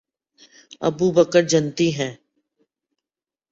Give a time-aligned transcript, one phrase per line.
[0.81, 2.13] ابوبکر جنتی ہیں